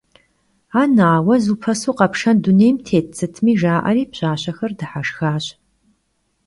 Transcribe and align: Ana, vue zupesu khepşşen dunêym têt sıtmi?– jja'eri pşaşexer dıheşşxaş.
Ana, 0.81 1.09
vue 1.25 1.37
zupesu 1.45 1.91
khepşşen 1.97 2.37
dunêym 2.43 2.77
têt 2.87 3.07
sıtmi?– 3.17 3.53
jja'eri 3.59 4.03
pşaşexer 4.11 4.71
dıheşşxaş. 4.79 5.45